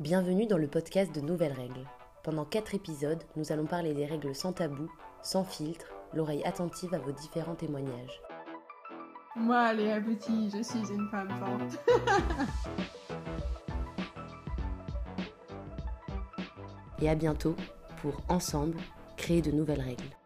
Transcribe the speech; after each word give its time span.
Bienvenue 0.00 0.46
dans 0.46 0.56
le 0.56 0.66
podcast 0.66 1.14
de 1.14 1.20
Nouvelles 1.20 1.52
Règles. 1.52 1.86
Pendant 2.24 2.46
quatre 2.46 2.74
épisodes, 2.74 3.22
nous 3.36 3.52
allons 3.52 3.66
parler 3.66 3.92
des 3.92 4.06
règles 4.06 4.34
sans 4.34 4.54
tabou, 4.54 4.90
sans 5.20 5.44
filtre, 5.44 5.92
l'oreille 6.14 6.42
attentive 6.44 6.94
à 6.94 6.98
vos 6.98 7.12
différents 7.12 7.54
témoignages. 7.54 8.22
Moi, 9.36 9.74
Léa 9.74 10.00
Petit, 10.00 10.48
je 10.48 10.62
suis 10.62 10.90
une 10.90 11.06
femme 11.10 11.28
forte. 11.28 11.84
Et 17.02 17.10
à 17.10 17.14
bientôt 17.14 17.54
pour 18.00 18.22
ensemble 18.30 18.78
créer 19.18 19.42
de 19.42 19.50
nouvelles 19.50 19.82
règles. 19.82 20.16